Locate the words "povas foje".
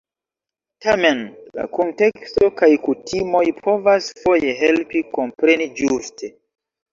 3.67-4.55